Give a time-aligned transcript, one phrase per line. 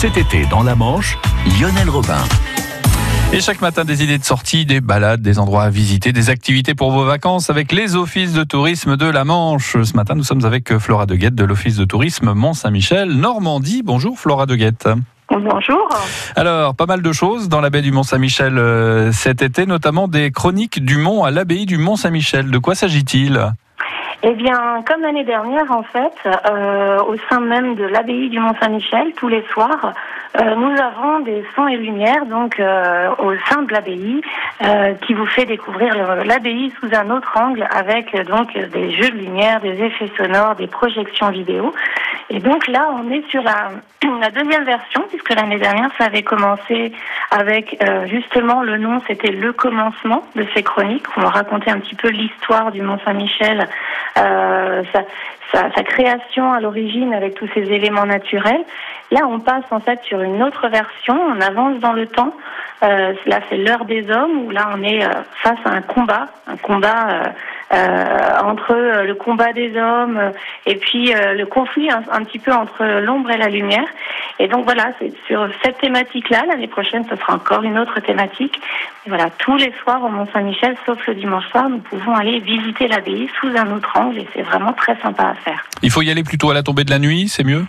[0.00, 1.18] Cet été, dans la Manche,
[1.60, 2.22] Lionel Robin.
[3.32, 6.76] Et chaque matin, des idées de sortie, des balades, des endroits à visiter, des activités
[6.76, 9.76] pour vos vacances avec les offices de tourisme de la Manche.
[9.82, 13.82] Ce matin, nous sommes avec Flora de Guette de l'office de tourisme Mont-Saint-Michel, Normandie.
[13.84, 14.88] Bonjour Flora de Guette.
[15.32, 15.88] Bonjour.
[16.36, 20.30] Alors, pas mal de choses dans la baie du Mont-Saint-Michel euh, cet été, notamment des
[20.30, 22.52] chroniques du Mont à l'abbaye du Mont-Saint-Michel.
[22.52, 23.52] De quoi s'agit-il?
[24.24, 29.12] Eh bien, comme l'année dernière, en fait, euh, au sein même de l'abbaye du Mont-Saint-Michel,
[29.14, 29.92] tous les soirs,
[30.36, 34.20] euh, nous avons des sons et lumières donc euh, au sein de l'abbaye
[34.62, 39.16] euh, qui vous fait découvrir l'abbaye sous un autre angle avec donc des jeux de
[39.16, 41.72] lumière, des effets sonores, des projections vidéo.
[42.30, 43.70] Et donc là, on est sur la,
[44.20, 46.92] la deuxième version puisque l'année dernière, ça avait commencé
[47.30, 51.06] avec justement le nom, c'était le commencement de ces chroniques.
[51.16, 53.68] On racontait un petit peu l'histoire du Mont Saint-Michel.
[54.16, 55.02] Euh, ça,
[55.52, 58.64] sa, sa, création à l'origine avec tous ces éléments naturels.
[59.10, 62.34] Là, on passe en fait sur une autre version, on avance dans le temps.
[62.82, 65.08] Euh, là, c'est l'heure des hommes où là, on est euh,
[65.42, 67.22] face à un combat, un combat euh,
[67.74, 70.32] euh entre le combat des hommes
[70.64, 73.86] et puis le conflit un, petit peu entre l'ombre et la lumière.
[74.38, 76.44] Et donc voilà, c'est sur cette thématique-là.
[76.48, 78.60] L'année prochaine, ce sera encore une autre thématique.
[79.06, 82.38] Et voilà, tous les soirs au Mont Saint-Michel, sauf le dimanche soir, nous pouvons aller
[82.40, 85.64] visiter l'abbaye sous un autre angle et c'est vraiment très sympa à faire.
[85.82, 87.64] Il faut y aller plutôt à la tombée de la nuit, c'est mieux?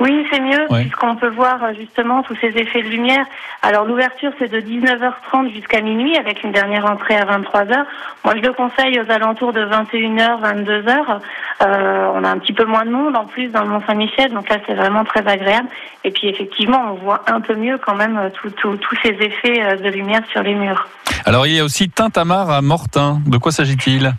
[0.00, 0.82] Oui, c'est mieux, ouais.
[0.82, 3.24] puisqu'on peut voir euh, justement tous ces effets de lumière.
[3.62, 7.84] Alors l'ouverture, c'est de 19h30 jusqu'à minuit, avec une dernière entrée à 23h.
[8.24, 11.20] Moi, je le conseille aux alentours de 21h, 22h.
[11.62, 14.48] Euh, on a un petit peu moins de monde en plus dans le Mont-Saint-Michel, donc
[14.48, 15.68] là, c'est vraiment très agréable.
[16.02, 19.76] Et puis effectivement, on voit un peu mieux quand même euh, tous ces effets euh,
[19.76, 20.88] de lumière sur les murs.
[21.26, 23.20] Alors, il y a aussi Tintamarre à Mortain.
[23.26, 24.14] De quoi s'agit-il?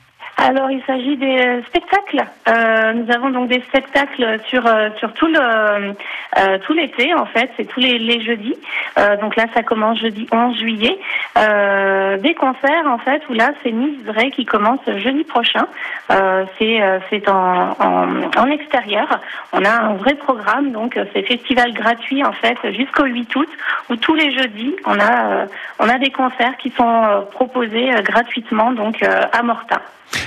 [0.45, 2.23] Alors, il s'agit des spectacles.
[2.47, 7.25] Euh, nous avons donc des spectacles sur euh, sur tout le euh, tout l'été en
[7.25, 8.55] fait, c'est tous les, les jeudis.
[8.99, 10.99] Euh, donc là, ça commence jeudi 11 juillet.
[11.37, 15.65] Euh, des concerts en fait où là, c'est Miss Vrai qui commence jeudi prochain.
[16.59, 16.79] c'est
[17.09, 18.07] c'est en, en,
[18.37, 19.19] en extérieur.
[19.51, 23.49] On a un vrai programme donc c'est festival gratuit en fait jusqu'au 8 août
[23.89, 25.47] où tous les jeudis on a
[25.79, 29.81] on a des concerts qui sont proposés gratuitement donc à Mortain.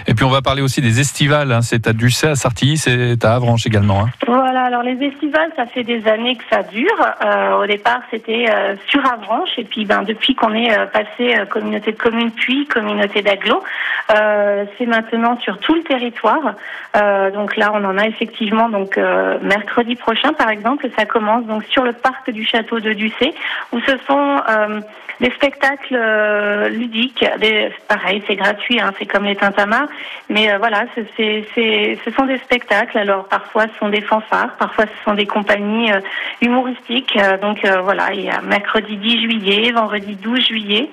[0.07, 1.53] Et puis on va parler aussi des estivales.
[1.53, 1.63] Hein.
[1.63, 4.05] C'est à Ducé, à Sartilly, c'est à Avranches également.
[4.05, 4.11] Hein.
[4.27, 6.89] Voilà, alors les estivales, ça fait des années que ça dure.
[7.25, 9.59] Euh, au départ, c'était euh, sur Avranches.
[9.59, 13.63] Et puis ben, depuis qu'on est euh, passé communauté de communes puis communauté d'agglo,
[14.11, 16.55] euh, c'est maintenant sur tout le territoire.
[16.97, 18.97] Euh, donc là, on en a effectivement donc
[19.43, 23.35] mercredi prochain, par exemple, ça commence donc sur le parc du château de Ducé,
[23.73, 24.43] où ce sont
[25.21, 25.99] des spectacles
[26.71, 27.25] ludiques.
[27.41, 29.89] Des, pareil, c'est gratuit, hein, c'est comme les Tintamarres.
[30.29, 31.07] Mais euh, voilà, c
[31.57, 32.99] est, ce sont des spectacles.
[32.99, 36.01] Alors parfois ce sont des fanfares, parfois ce sont des compagnies euh,
[36.43, 37.17] humoristiques.
[37.17, 40.91] Euh, donc euh, voilà, il y a mercredi 10 juillet, vendredi 12 juillet.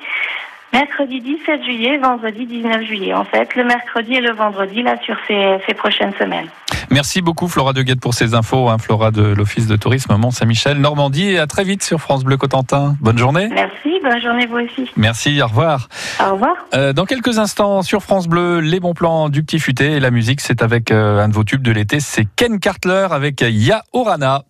[0.76, 3.14] Mercredi 17 juillet, vendredi 19 juillet.
[3.14, 6.48] En fait, le mercredi et le vendredi, là, sur ces, ces prochaines semaines.
[6.92, 8.68] Merci beaucoup, Flora de Guette, pour ces infos.
[8.68, 11.30] Hein, Flora de l'Office de tourisme Mont-Saint-Michel, Normandie.
[11.30, 12.98] Et à très vite sur France Bleu Cotentin.
[13.00, 13.48] Bonne journée.
[13.54, 14.92] Merci, bonne journée vous aussi.
[14.98, 15.88] Merci, au revoir.
[16.20, 16.56] Au revoir.
[16.74, 19.94] Euh, dans quelques instants, sur France Bleu, les bons plans du petit futé.
[19.94, 22.02] Et la musique, c'est avec euh, un de vos tubes de l'été.
[22.02, 24.44] C'est Ken Cartler avec Ya Orana.